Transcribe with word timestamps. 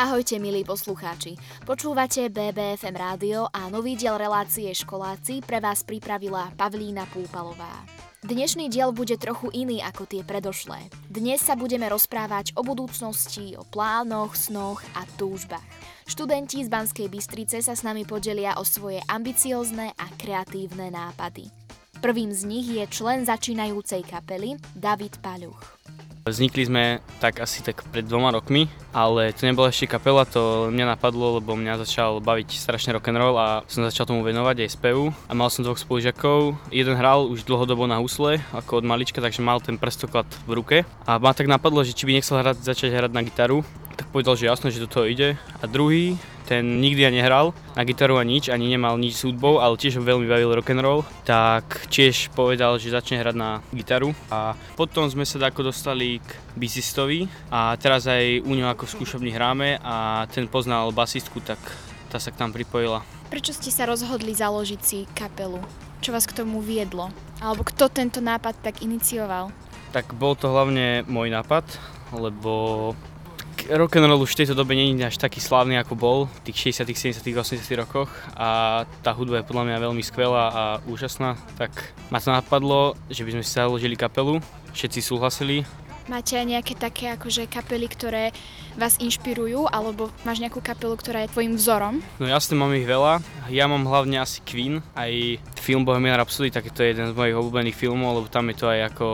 Ahojte 0.00 0.40
milí 0.40 0.64
poslucháči. 0.64 1.36
Počúvate 1.68 2.32
BBFM 2.32 2.96
rádio 2.96 3.52
a 3.52 3.68
nový 3.68 4.00
diel 4.00 4.16
relácie 4.16 4.72
Školáci 4.72 5.44
pre 5.44 5.60
vás 5.60 5.84
pripravila 5.84 6.56
Pavlína 6.56 7.04
Púpalová. 7.12 7.84
Dnešný 8.24 8.72
diel 8.72 8.96
bude 8.96 9.20
trochu 9.20 9.52
iný 9.52 9.84
ako 9.84 10.08
tie 10.08 10.24
predošlé. 10.24 10.88
Dnes 11.04 11.44
sa 11.44 11.52
budeme 11.52 11.84
rozprávať 11.84 12.56
o 12.56 12.64
budúcnosti, 12.64 13.52
o 13.60 13.68
plánoch, 13.68 14.40
snoch 14.40 14.80
a 14.96 15.04
túžbách. 15.20 15.68
Študenti 16.08 16.64
z 16.64 16.72
Banskej 16.72 17.12
Bystrice 17.12 17.60
sa 17.60 17.76
s 17.76 17.84
nami 17.84 18.08
podelia 18.08 18.56
o 18.56 18.64
svoje 18.64 19.04
ambiciozne 19.04 19.92
a 20.00 20.06
kreatívne 20.16 20.88
nápady. 20.88 21.52
Prvým 22.00 22.32
z 22.32 22.48
nich 22.48 22.72
je 22.72 22.88
člen 22.88 23.28
začínajúcej 23.28 24.00
kapely 24.08 24.56
David 24.72 25.20
Paľuch. 25.20 25.79
Vznikli 26.30 26.62
sme 26.64 27.02
tak 27.18 27.42
asi 27.42 27.60
tak 27.60 27.82
pred 27.90 28.06
dvoma 28.06 28.30
rokmi, 28.30 28.70
ale 28.94 29.34
to 29.34 29.44
nebola 29.44 29.74
ešte 29.74 29.90
kapela, 29.90 30.22
to 30.22 30.70
mňa 30.70 30.94
napadlo, 30.94 31.42
lebo 31.42 31.58
mňa 31.58 31.82
začal 31.82 32.22
baviť 32.22 32.54
strašne 32.54 32.94
rock'n'roll 32.94 33.34
a 33.34 33.66
som 33.66 33.82
začal 33.82 34.06
tomu 34.06 34.22
venovať 34.22 34.62
aj 34.62 34.70
spevu. 34.78 35.10
A 35.26 35.32
mal 35.34 35.50
som 35.50 35.66
dvoch 35.66 35.76
spolužiakov, 35.76 36.54
jeden 36.70 36.94
hral 36.94 37.26
už 37.26 37.42
dlhodobo 37.44 37.90
na 37.90 37.98
husle, 37.98 38.38
ako 38.54 38.80
od 38.80 38.88
malička, 38.88 39.18
takže 39.18 39.42
mal 39.42 39.58
ten 39.58 39.74
prstoklad 39.76 40.26
v 40.46 40.52
ruke. 40.54 40.76
A 41.04 41.18
ma 41.18 41.34
tak 41.34 41.50
napadlo, 41.50 41.82
že 41.82 41.92
či 41.92 42.06
by 42.06 42.22
nechcel 42.22 42.40
hrať, 42.40 42.62
začať 42.62 42.94
hrať 42.94 43.12
na 43.12 43.26
gitaru, 43.26 43.66
tak 43.98 44.08
povedal, 44.08 44.38
že 44.38 44.48
jasno, 44.48 44.72
že 44.72 44.80
do 44.80 44.88
toho 44.88 45.04
ide. 45.04 45.36
A 45.60 45.68
druhý, 45.68 46.16
ten 46.50 46.82
nikdy 46.82 47.06
ja 47.06 47.14
nehral 47.14 47.54
na 47.78 47.86
gitaru 47.86 48.18
a 48.18 48.26
nič, 48.26 48.50
ani 48.50 48.66
nemal 48.66 48.98
nič 48.98 49.22
s 49.22 49.24
hudbou, 49.24 49.62
ale 49.62 49.78
tiež 49.78 50.02
ho 50.02 50.02
veľmi 50.02 50.26
bavil 50.26 50.50
rock 50.50 50.74
and 50.74 50.82
roll, 50.82 51.06
tak 51.22 51.86
tiež 51.86 52.34
povedal, 52.34 52.74
že 52.82 52.90
začne 52.90 53.22
hrať 53.22 53.36
na 53.38 53.62
gitaru 53.70 54.10
a 54.34 54.58
potom 54.74 55.06
sme 55.06 55.22
sa 55.22 55.38
ako 55.38 55.70
dostali 55.70 56.18
k 56.18 56.30
bisistovi 56.58 57.30
a 57.54 57.78
teraz 57.78 58.10
aj 58.10 58.42
u 58.42 58.52
ňo 58.58 58.66
ako 58.74 58.82
v 58.82 58.94
skúšobni 58.98 59.30
hráme 59.30 59.78
a 59.78 60.26
ten 60.26 60.50
poznal 60.50 60.90
basistku, 60.90 61.38
tak 61.38 61.62
tá 62.10 62.18
sa 62.18 62.34
k 62.34 62.42
nám 62.42 62.50
pripojila. 62.50 63.06
Prečo 63.30 63.54
ste 63.54 63.70
sa 63.70 63.86
rozhodli 63.86 64.34
založiť 64.34 64.80
si 64.82 65.06
kapelu? 65.14 65.62
Čo 66.02 66.10
vás 66.10 66.26
k 66.26 66.34
tomu 66.34 66.58
viedlo? 66.58 67.14
Alebo 67.38 67.62
kto 67.62 67.86
tento 67.86 68.18
nápad 68.18 68.58
tak 68.58 68.82
inicioval? 68.82 69.54
Tak 69.94 70.18
bol 70.18 70.34
to 70.34 70.50
hlavne 70.50 71.06
môj 71.06 71.30
nápad, 71.30 71.62
lebo 72.10 72.94
rock 73.68 74.00
and 74.00 74.08
roll 74.08 74.24
už 74.24 74.32
v 74.32 74.38
tejto 74.44 74.54
dobe 74.56 74.72
je 74.72 75.04
až 75.04 75.20
taký 75.20 75.42
slávny 75.42 75.76
ako 75.76 75.94
bol 75.98 76.18
v 76.40 76.40
tých 76.48 76.72
60 76.80 77.20
70 77.20 77.36
80 77.36 77.82
rokoch 77.82 78.08
a 78.32 78.82
tá 79.04 79.12
hudba 79.12 79.42
je 79.42 79.48
podľa 79.50 79.64
mňa 79.68 79.84
veľmi 79.84 80.02
skvelá 80.06 80.44
a 80.48 80.62
úžasná, 80.88 81.36
tak 81.60 81.92
ma 82.08 82.22
to 82.22 82.32
napadlo, 82.32 82.96
že 83.12 83.26
by 83.26 83.36
sme 83.36 83.42
si 83.44 83.52
založili 83.52 83.98
kapelu, 83.98 84.40
všetci 84.72 85.00
súhlasili. 85.04 85.68
Máte 86.08 86.34
aj 86.34 86.46
nejaké 86.48 86.74
také 86.74 87.12
akože 87.14 87.46
kapely, 87.46 87.86
ktoré 87.86 88.24
vás 88.74 88.98
inšpirujú, 88.98 89.70
alebo 89.70 90.10
máš 90.26 90.42
nejakú 90.42 90.58
kapelu, 90.58 90.98
ktorá 90.98 91.22
je 91.22 91.30
tvojim 91.30 91.54
vzorom? 91.54 92.02
No 92.18 92.26
jasne, 92.26 92.58
mám 92.58 92.74
ich 92.74 92.88
veľa. 92.88 93.22
Ja 93.46 93.70
mám 93.70 93.86
hlavne 93.86 94.18
asi 94.18 94.42
Queen, 94.42 94.82
aj 94.98 95.38
film 95.60 95.86
Bohemian 95.86 96.18
Rhapsody, 96.18 96.50
tak 96.50 96.66
to 96.74 96.82
je 96.82 96.96
jeden 96.96 97.10
z 97.10 97.14
mojich 97.14 97.38
obľúbených 97.38 97.78
filmov, 97.78 98.18
lebo 98.18 98.26
tam 98.26 98.50
je 98.50 98.56
to 98.58 98.66
aj 98.66 98.80
ako, 98.90 99.06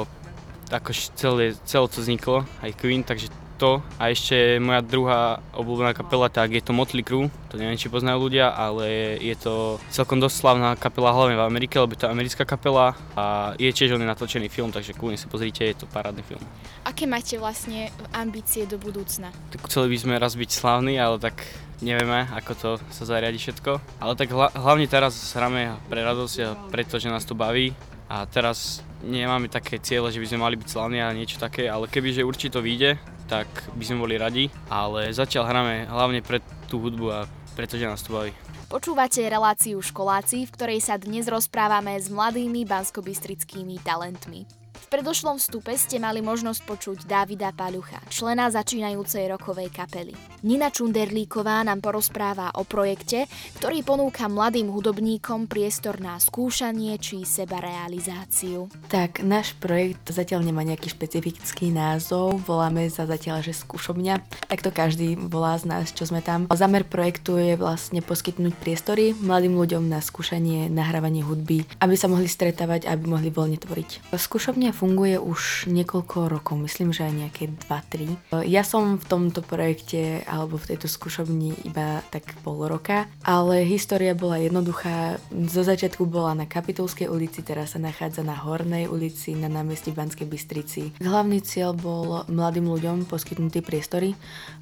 ako 0.72 0.90
celé, 1.20 1.44
celé 1.68 1.86
to 1.90 1.98
vzniklo, 2.00 2.48
aj 2.64 2.72
Queen, 2.80 3.04
takže 3.04 3.28
to 3.56 3.80
a 3.96 4.12
ešte 4.12 4.60
moja 4.60 4.84
druhá 4.84 5.40
obľúbená 5.56 5.96
kapela, 5.96 6.28
tak 6.28 6.52
je 6.52 6.60
to 6.60 6.76
Motley 6.76 7.00
Crue, 7.00 7.32
to 7.48 7.56
neviem, 7.56 7.80
či 7.80 7.88
poznajú 7.88 8.28
ľudia, 8.28 8.52
ale 8.52 9.16
je 9.18 9.34
to 9.40 9.80
celkom 9.88 10.20
dosť 10.20 10.36
slavná 10.36 10.70
kapela 10.76 11.16
hlavne 11.16 11.40
v 11.40 11.46
Amerike, 11.48 11.80
lebo 11.80 11.96
je 11.96 12.04
to 12.04 12.12
americká 12.12 12.44
kapela 12.44 12.92
a 13.16 13.56
je 13.56 13.72
tiež 13.72 13.96
on 13.96 14.04
natočený 14.04 14.52
film, 14.52 14.68
takže 14.70 14.92
kľudne 14.92 15.16
sa 15.16 15.26
pozrite, 15.32 15.64
je 15.64 15.76
to 15.80 15.88
parádny 15.88 16.20
film. 16.22 16.44
Aké 16.84 17.08
máte 17.08 17.40
vlastne 17.40 17.88
ambície 18.12 18.68
do 18.68 18.76
budúcna? 18.76 19.32
Tak 19.50 19.66
chceli 19.66 19.90
by 19.90 19.98
sme 19.98 20.14
raz 20.20 20.36
byť 20.36 20.50
slavní, 20.52 21.00
ale 21.00 21.16
tak 21.18 21.40
nevieme, 21.80 22.28
ako 22.32 22.52
to 22.54 22.70
sa 22.92 23.04
zariadi 23.04 23.40
všetko. 23.40 24.00
Ale 24.00 24.14
tak 24.14 24.30
hlavne 24.32 24.86
teraz 24.86 25.16
hráme 25.32 25.76
pre 25.88 26.04
radosť 26.04 26.36
a 26.44 26.54
preto, 26.70 27.00
že 27.00 27.10
nás 27.10 27.24
to 27.24 27.34
baví 27.36 27.72
a 28.06 28.22
teraz 28.28 28.86
nemáme 29.02 29.50
také 29.50 29.82
ciele, 29.82 30.08
že 30.14 30.22
by 30.22 30.26
sme 30.30 30.38
mali 30.40 30.54
byť 30.56 30.68
slavní 30.70 31.02
a 31.02 31.12
niečo 31.12 31.36
také, 31.42 31.66
ale 31.66 31.90
kebyže 31.90 32.24
určite 32.24 32.56
to 32.56 32.64
vyjde, 32.64 32.96
tak 33.26 33.46
by 33.74 33.84
sme 33.84 34.02
boli 34.02 34.14
radi, 34.16 34.48
ale 34.70 35.10
zatiaľ 35.10 35.44
hráme 35.50 35.74
hlavne 35.90 36.20
pre 36.22 36.38
tú 36.70 36.78
hudbu 36.82 37.06
a 37.10 37.20
pretože 37.56 37.88
nás 37.88 38.04
to 38.04 38.12
baví. 38.12 38.32
Počúvate 38.66 39.22
reláciu 39.24 39.78
Školáci, 39.78 40.44
v 40.44 40.52
ktorej 40.52 40.80
sa 40.82 40.98
dnes 40.98 41.30
rozprávame 41.30 41.94
s 41.96 42.10
mladými 42.10 42.66
banskobistrickými 42.66 43.78
talentmi. 43.80 44.65
V 44.86 44.94
predošlom 44.94 45.42
vstupe 45.42 45.74
ste 45.74 45.98
mali 45.98 46.22
možnosť 46.22 46.62
počuť 46.62 46.98
Davida 47.10 47.50
Paľucha, 47.50 47.98
člena 48.06 48.46
začínajúcej 48.54 49.26
rokovej 49.34 49.74
kapely. 49.74 50.14
Nina 50.46 50.70
Čunderlíková 50.70 51.66
nám 51.66 51.82
porozpráva 51.82 52.54
o 52.54 52.62
projekte, 52.62 53.26
ktorý 53.58 53.82
ponúka 53.82 54.30
mladým 54.30 54.70
hudobníkom 54.70 55.50
priestor 55.50 55.98
na 55.98 56.22
skúšanie 56.22 56.94
či 57.02 57.26
sebarealizáciu. 57.26 58.70
Tak, 58.86 59.26
náš 59.26 59.58
projekt 59.58 60.06
zatiaľ 60.06 60.46
nemá 60.46 60.62
nejaký 60.62 60.94
špecifický 60.94 61.74
názov, 61.74 62.46
voláme 62.46 62.86
sa 62.86 63.10
zatiaľ, 63.10 63.42
že 63.42 63.58
skúšobňa. 63.58 64.22
Tak 64.46 64.62
to 64.62 64.70
každý 64.70 65.18
volá 65.18 65.58
z 65.58 65.66
nás, 65.66 65.90
čo 65.90 66.06
sme 66.06 66.22
tam. 66.22 66.46
Zámer 66.46 66.86
projektu 66.86 67.42
je 67.42 67.58
vlastne 67.58 68.06
poskytnúť 68.06 68.54
priestory 68.54 69.18
mladým 69.18 69.58
ľuďom 69.58 69.90
na 69.90 69.98
skúšanie, 69.98 70.70
nahrávanie 70.70 71.26
hudby, 71.26 71.66
aby 71.82 71.98
sa 71.98 72.06
mohli 72.06 72.30
stretávať, 72.30 72.86
aby 72.86 73.02
mohli 73.10 73.34
voľne 73.34 73.58
tvoriť. 73.58 74.14
Skúšobňa 74.14 74.76
funguje 74.76 74.84
už 74.94 75.66
niekoľko 75.66 76.30
rokov, 76.30 76.54
myslím, 76.62 76.94
že 76.94 77.08
aj 77.08 77.14
nejaké 77.16 77.44
2-3. 77.66 78.46
Ja 78.46 78.62
som 78.62 79.00
v 79.00 79.04
tomto 79.08 79.42
projekte 79.42 80.22
alebo 80.28 80.60
v 80.60 80.74
tejto 80.74 80.86
skúšobni 80.86 81.56
iba 81.66 82.04
tak 82.12 82.36
pol 82.46 82.68
roka, 82.68 83.10
ale 83.26 83.66
história 83.66 84.14
bola 84.14 84.38
jednoduchá. 84.38 85.18
Zo 85.50 85.62
začiatku 85.66 86.06
bola 86.06 86.36
na 86.36 86.46
Kapitulskej 86.46 87.08
ulici, 87.08 87.40
teraz 87.40 87.74
sa 87.74 87.80
nachádza 87.80 88.22
na 88.22 88.36
Hornej 88.36 88.86
ulici 88.86 89.32
na 89.32 89.48
námestí 89.48 89.90
Banskej 89.90 90.28
Bystrici. 90.28 90.92
Hlavný 91.00 91.40
cieľ 91.40 91.72
bol 91.72 92.28
mladým 92.28 92.68
ľuďom 92.68 93.08
poskytnutý 93.08 93.64
priestory, 93.64 94.12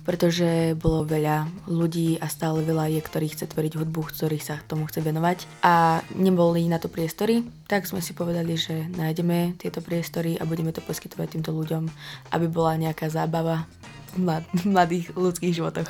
pretože 0.07 0.77
bolo 0.79 1.03
veľa 1.09 1.49
ľudí 1.67 2.21
a 2.21 2.29
stále 2.29 2.63
veľa 2.63 2.93
je, 2.95 3.01
ktorí 3.01 3.27
chce 3.33 3.51
tvoriť 3.51 3.73
hudbu, 3.81 4.01
ktorých 4.13 4.45
sa 4.45 4.61
tomu 4.69 4.87
chce 4.87 5.01
venovať 5.01 5.49
a 5.65 6.05
neboli 6.15 6.69
na 6.69 6.79
to 6.79 6.93
priestory, 6.93 7.43
tak 7.65 7.89
sme 7.89 8.05
si 8.05 8.13
povedali, 8.13 8.55
že 8.55 8.87
nájdeme 8.93 9.57
tieto 9.57 9.81
priestory 9.81 10.04
a 10.13 10.45
budeme 10.49 10.75
to 10.75 10.83
poskytovať 10.83 11.39
týmto 11.39 11.55
ľuďom, 11.55 11.89
aby 12.35 12.47
bola 12.51 12.77
nejaká 12.77 13.09
zábava 13.09 13.65
v 14.15 14.65
mladých 14.67 15.15
ľudských 15.15 15.55
životoch. 15.55 15.89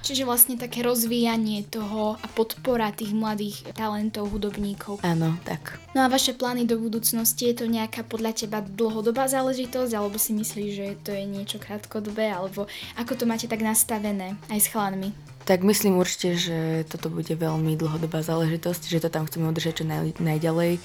Čiže 0.00 0.24
vlastne 0.24 0.56
také 0.56 0.80
rozvíjanie 0.80 1.68
toho 1.68 2.16
a 2.16 2.26
podpora 2.32 2.88
tých 2.88 3.12
mladých 3.12 3.68
talentov, 3.76 4.32
hudobníkov. 4.32 5.04
Áno, 5.04 5.36
tak. 5.44 5.76
No 5.92 6.02
a 6.02 6.08
vaše 6.08 6.32
plány 6.32 6.64
do 6.64 6.80
budúcnosti, 6.80 7.52
je 7.52 7.60
to 7.60 7.66
nejaká 7.68 8.08
podľa 8.08 8.32
teba 8.32 8.64
dlhodobá 8.64 9.28
záležitosť, 9.28 9.92
alebo 9.92 10.16
si 10.16 10.32
myslíš, 10.32 10.70
že 10.72 10.86
to 11.04 11.12
je 11.12 11.28
niečo 11.28 11.60
krátkodobé, 11.60 12.32
alebo 12.32 12.64
ako 12.96 13.12
to 13.12 13.24
máte 13.28 13.44
tak 13.44 13.60
nastavené 13.60 14.40
aj 14.48 14.58
s 14.64 14.72
chlanmi? 14.72 15.12
Tak 15.50 15.66
myslím 15.66 15.98
určite, 15.98 16.38
že 16.38 16.86
toto 16.86 17.10
bude 17.10 17.34
veľmi 17.34 17.74
dlhodobá 17.74 18.22
záležitosť, 18.22 18.86
že 18.86 19.02
to 19.02 19.10
tam 19.10 19.26
chceme 19.26 19.50
udržať 19.50 19.82
čo 19.82 19.84
naj, 19.84 20.22
najďalej. 20.22 20.78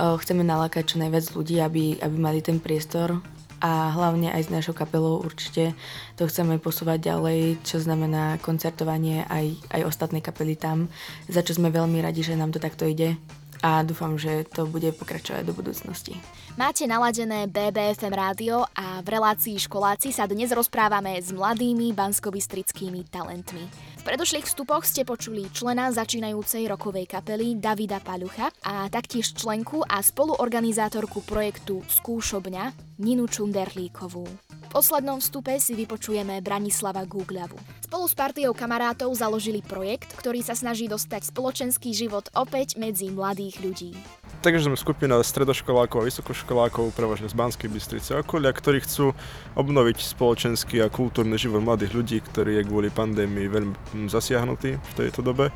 Chceme 0.00 0.40
nalákať 0.40 0.88
čo 0.88 0.96
najviac 1.04 1.36
ľudí, 1.36 1.60
aby, 1.60 2.00
aby 2.00 2.16
mali 2.16 2.40
ten 2.40 2.56
priestor 2.56 3.20
a 3.60 3.92
hlavne 3.92 4.32
aj 4.32 4.48
s 4.48 4.52
našou 4.52 4.72
kapelou 4.72 5.20
určite 5.20 5.76
to 6.16 6.24
chceme 6.32 6.56
posúvať 6.56 7.12
ďalej, 7.12 7.60
čo 7.60 7.76
znamená 7.76 8.40
koncertovanie 8.40 9.28
aj, 9.28 9.52
aj 9.76 9.84
ostatné 9.84 10.24
kapely 10.24 10.56
tam, 10.56 10.88
za 11.28 11.44
čo 11.44 11.52
sme 11.52 11.68
veľmi 11.68 12.00
radi, 12.00 12.24
že 12.24 12.40
nám 12.40 12.56
to 12.56 12.60
takto 12.60 12.88
ide 12.88 13.20
a 13.62 13.84
dúfam, 13.84 14.16
že 14.16 14.44
to 14.48 14.66
bude 14.68 14.88
pokračovať 14.96 15.42
do 15.46 15.52
budúcnosti. 15.56 16.16
Máte 16.56 16.88
naladené 16.88 17.44
BBFM 17.46 18.14
rádio 18.16 18.64
a 18.72 19.04
v 19.04 19.08
relácii 19.12 19.60
školáci 19.60 20.08
sa 20.08 20.24
dnes 20.24 20.48
rozprávame 20.56 21.20
s 21.20 21.28
mladými 21.28 21.92
banskobistrickými 21.92 23.12
talentmi. 23.12 23.64
V 24.00 24.02
predošlých 24.02 24.48
vstupoch 24.48 24.88
ste 24.88 25.04
počuli 25.04 25.52
člena 25.52 25.92
začínajúcej 25.92 26.64
rokovej 26.64 27.12
kapely 27.12 27.60
Davida 27.60 28.00
Paľucha 28.00 28.48
a 28.64 28.88
taktiež 28.88 29.36
členku 29.36 29.84
a 29.84 30.00
spoluorganizátorku 30.00 31.20
projektu 31.28 31.84
Skúšobňa 31.84 32.72
Ninu 33.04 33.28
Čunderlíkovú. 33.28 34.24
V 34.24 34.68
poslednom 34.72 35.20
vstupe 35.20 35.60
si 35.60 35.76
vypočujeme 35.76 36.40
Branislava 36.40 37.04
Gugľavu. 37.04 37.85
Spolu 37.96 38.12
s 38.12 38.20
partiou 38.28 38.52
kamarátov 38.52 39.08
založili 39.16 39.64
projekt, 39.64 40.12
ktorý 40.20 40.44
sa 40.44 40.52
snaží 40.52 40.84
dostať 40.84 41.32
spoločenský 41.32 41.96
život 41.96 42.28
opäť 42.36 42.76
medzi 42.76 43.08
mladých 43.08 43.56
ľudí. 43.64 43.96
Takže 44.44 44.68
sme 44.68 44.76
skupina 44.76 45.16
stredoškolákov 45.16 46.04
a 46.04 46.06
vysokoškolákov, 46.12 46.92
prevažne 46.92 47.32
z 47.32 47.32
Banskej 47.32 47.72
Bystrice 47.72 48.12
a 48.12 48.20
okolia, 48.20 48.52
ktorí 48.52 48.84
chcú 48.84 49.16
obnoviť 49.56 50.12
spoločenský 50.12 50.84
a 50.84 50.92
kultúrny 50.92 51.40
život 51.40 51.64
mladých 51.64 51.96
ľudí, 51.96 52.20
ktorý 52.20 52.60
je 52.60 52.68
kvôli 52.68 52.92
pandémii 52.92 53.48
veľmi 53.48 54.12
zasiahnutý 54.12 54.76
v 54.76 54.92
tejto 54.92 55.24
dobe 55.24 55.48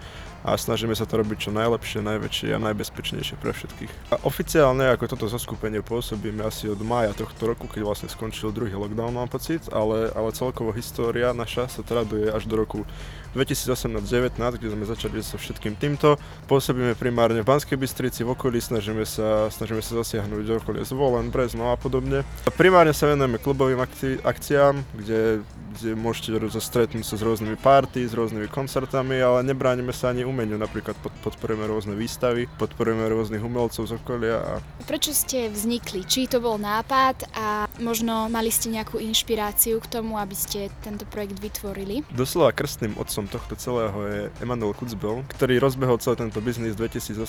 a 0.44 0.56
snažíme 0.56 0.96
sa 0.96 1.04
to 1.04 1.20
robiť 1.20 1.48
čo 1.48 1.50
najlepšie, 1.52 2.00
najväčšie 2.00 2.48
a 2.56 2.58
najbezpečnejšie 2.60 3.37
pre 3.37 3.52
všetkých. 3.52 3.92
A 4.14 4.25
oficiálne 4.25 4.88
ako 4.92 5.12
toto 5.12 5.26
zoskupenie 5.28 5.84
pôsobíme 5.84 6.40
asi 6.44 6.72
od 6.72 6.81
mája 6.81 7.12
tohto 7.12 7.50
roku, 7.50 7.69
keď 7.69 7.84
vlastne 7.84 8.08
skončil 8.08 8.54
druhý 8.54 8.72
lockdown, 8.72 9.12
mám 9.12 9.28
pocit, 9.28 9.69
ale, 9.69 10.08
ale 10.16 10.32
celkovo 10.32 10.72
história 10.72 11.37
naša 11.37 11.69
sa 11.69 11.82
traduje 11.84 12.32
až 12.32 12.48
do 12.48 12.56
roku 12.56 12.88
2018-19, 13.34 14.58
kde 14.58 14.69
sme 14.75 14.84
začali 14.87 15.22
so 15.22 15.38
všetkým 15.38 15.78
týmto. 15.78 16.19
Pôsobíme 16.50 16.98
primárne 16.98 17.46
v 17.46 17.46
Banskej 17.46 17.78
Bystrici, 17.78 18.26
v 18.26 18.34
okolí, 18.34 18.58
snažíme 18.58 19.06
sa, 19.06 19.46
snažíme 19.54 19.78
sa 19.78 20.02
zasiahnuť 20.02 20.66
okolie 20.66 20.82
Zvolen, 20.82 21.31
Brezno 21.31 21.70
a 21.70 21.78
podobne. 21.78 22.26
A 22.46 22.50
primárne 22.50 22.90
sa 22.90 23.06
venujeme 23.06 23.38
klubovým 23.38 23.78
akci- 23.78 24.19
akciám, 24.26 24.82
kde, 24.98 25.46
kde 25.78 25.90
môžete 25.94 26.34
stretnúť 26.58 27.06
sa 27.06 27.14
s 27.14 27.22
rôznymi 27.22 27.54
party, 27.62 28.02
s 28.02 28.14
rôznymi 28.19 28.50
koncertami, 28.50 29.22
ale 29.22 29.46
nebránime 29.46 29.94
sa 29.94 30.10
ani 30.10 30.26
umeniu, 30.31 30.56
napríklad 30.56 30.94
pod, 31.03 31.11
podporujeme 31.27 31.67
rôzne 31.67 31.99
výstavy, 31.99 32.47
podporujeme 32.56 33.11
rôznych 33.11 33.43
umelcov 33.43 33.91
z 33.91 33.99
okolia. 33.99 34.38
A... 34.38 34.53
Prečo 34.87 35.11
ste 35.11 35.50
vznikli? 35.50 36.06
Či 36.06 36.31
to 36.31 36.38
bol 36.38 36.56
nápad 36.56 37.27
a 37.35 37.67
možno 37.82 38.31
mali 38.31 38.55
ste 38.55 38.71
nejakú 38.71 39.03
inšpiráciu 39.03 39.82
k 39.82 39.91
tomu, 39.91 40.17
aby 40.17 40.38
ste 40.38 40.71
tento 40.87 41.03
projekt 41.11 41.43
vytvorili? 41.43 42.06
Doslova 42.15 42.55
krstným 42.55 42.94
otcom 42.97 43.27
tohto 43.27 43.59
celého 43.59 43.99
je 44.06 44.21
Emanuel 44.38 44.73
Kutzbel, 44.73 45.27
ktorý 45.35 45.59
rozbehol 45.59 45.99
celý 45.99 46.23
tento 46.23 46.38
biznis 46.38 46.79
v 46.79 46.87
2018 46.87 47.26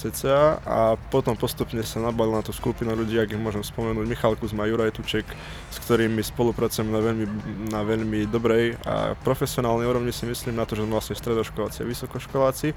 cca 0.00 0.58
a 0.64 0.96
potom 1.12 1.36
postupne 1.36 1.84
sa 1.84 2.00
nabalil 2.00 2.34
na 2.34 2.42
tú 2.42 2.56
skupinu 2.56 2.96
ľudí, 2.96 3.20
ak 3.20 3.36
ich 3.36 3.40
môžem 3.40 3.60
spomenúť, 3.60 4.06
Michal 4.08 4.34
Kuzma, 4.40 4.64
Juraj 4.64 4.96
Tuček, 4.96 5.28
s 5.70 5.76
ktorými 5.84 6.24
spolupracujem 6.24 6.88
na 6.88 7.00
veľmi, 7.02 7.26
na 7.68 7.80
veľmi 7.84 8.30
dobrej 8.30 8.78
a 8.86 9.18
profesionálnej 9.20 9.86
úrovni 9.86 10.14
si 10.14 10.24
myslím 10.24 10.56
na 10.56 10.64
to, 10.64 10.78
že 10.78 10.86
sme 10.86 10.96
vlastne 10.96 11.18
stredoškoláci 11.18 11.82
a 11.82 11.88
vysokoškoláci 12.06 12.72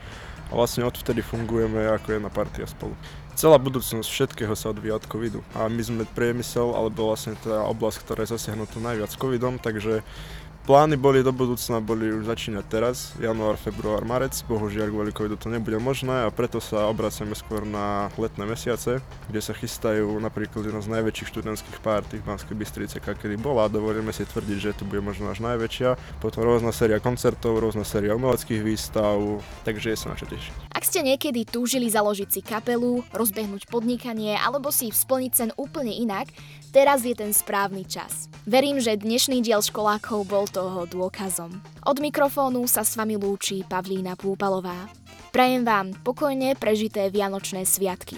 a 0.49 0.53
vlastne 0.57 0.81
odvtedy 0.83 1.21
fungujeme 1.21 1.85
ako 1.93 2.17
jedna 2.17 2.33
partia 2.33 2.65
spolu. 2.65 2.97
Celá 3.37 3.55
budúcnosť 3.55 4.09
všetkého 4.09 4.51
sa 4.57 4.73
odvíja 4.75 4.99
od 4.99 5.07
covidu 5.07 5.39
a 5.55 5.71
my 5.71 5.79
sme 5.79 6.03
priemysel, 6.03 6.75
alebo 6.75 7.07
vlastne 7.07 7.39
tá 7.39 7.63
oblasť, 7.69 8.03
ktorá 8.03 8.27
je 8.27 8.35
zasiahnutá 8.35 8.83
najviac 8.83 9.15
covidom, 9.15 9.61
takže 9.61 10.03
Plány 10.67 11.01
boli 11.01 11.25
do 11.25 11.33
budúcna, 11.33 11.81
boli 11.81 12.13
už 12.13 12.29
začínať 12.29 12.65
teraz, 12.69 12.97
január, 13.17 13.57
február, 13.57 14.05
marec, 14.05 14.37
bohužiaľ 14.45 14.93
kvôli 14.93 15.09
covidu 15.09 15.33
to 15.33 15.49
nebude 15.49 15.81
možné 15.81 16.25
a 16.25 16.29
preto 16.29 16.61
sa 16.61 16.85
obraciame 16.91 17.33
skôr 17.33 17.65
na 17.65 18.13
letné 18.21 18.45
mesiace, 18.45 19.01
kde 19.31 19.41
sa 19.41 19.57
chystajú 19.57 20.21
napríklad 20.21 20.69
jedna 20.69 20.83
z 20.83 20.93
najväčších 20.93 21.29
študentských 21.33 21.77
párty 21.81 22.21
v 22.21 22.27
Banskej 22.27 22.53
Bystrice, 22.53 23.01
aká 23.01 23.17
kedy 23.17 23.41
bola, 23.41 23.65
dovolíme 23.65 24.13
si 24.13 24.29
tvrdiť, 24.29 24.57
že 24.59 24.77
to 24.77 24.83
bude 24.85 25.01
možno 25.01 25.31
až 25.33 25.41
najväčšia, 25.41 26.21
potom 26.21 26.45
rôzna 26.45 26.69
séria 26.69 27.01
koncertov, 27.01 27.57
rôzna 27.57 27.81
séria 27.81 28.13
umeleckých 28.13 28.61
výstav, 28.61 29.41
takže 29.65 29.95
je 29.95 29.97
sa 29.97 30.13
na 30.13 30.19
čo 30.19 30.29
tešiť. 30.29 30.69
Ak 30.75 30.85
ste 30.85 31.01
niekedy 31.01 31.49
túžili 31.49 31.89
založiť 31.89 32.29
si 32.29 32.41
kapelu, 32.45 33.01
rozbehnúť 33.09 33.65
podnikanie 33.67 34.37
alebo 34.37 34.69
si 34.69 34.93
splniť 34.93 35.31
sen 35.33 35.49
úplne 35.57 35.91
inak, 35.91 36.29
teraz 36.69 37.01
je 37.01 37.17
ten 37.17 37.33
správny 37.33 37.89
čas. 37.89 38.29
Verím, 38.45 38.81
že 38.81 38.97
dnešný 38.97 39.41
diel 39.45 39.61
školákov 39.61 40.25
bol 40.29 40.45
toho 40.49 40.89
dôkazom. 40.89 41.61
Od 41.85 41.97
mikrofónu 42.01 42.65
sa 42.65 42.81
s 42.81 42.97
vami 42.97 43.15
lúči 43.15 43.61
Pavlína 43.63 44.17
Púpalová. 44.17 44.89
Prajem 45.29 45.61
vám 45.61 45.93
pokojne 46.01 46.57
prežité 46.57 47.13
Vianočné 47.13 47.61
sviatky 47.63 48.17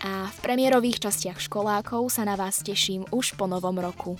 a 0.00 0.28
v 0.28 0.38
premiérových 0.40 1.04
častiach 1.04 1.36
školákov 1.40 2.08
sa 2.08 2.24
na 2.24 2.36
vás 2.36 2.64
teším 2.64 3.04
už 3.12 3.36
po 3.36 3.44
novom 3.44 3.76
roku. 3.76 4.16